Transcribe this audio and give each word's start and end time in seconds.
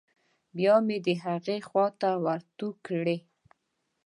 بيا 0.55 0.75
مې 0.87 0.97
د 1.05 1.07
هغې 1.25 1.57
خوا 1.67 1.85
ته 2.01 2.09
ورتو 2.23 2.67
کړې. 2.85 3.17